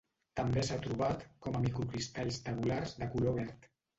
També 0.37 0.61
s'ha 0.67 0.77
trobat 0.85 1.25
com 1.47 1.59
a 1.59 1.61
microcristalls 1.67 2.41
tabulars 2.47 2.95
de 3.03 3.13
color 3.15 3.39
verd. 3.39 3.71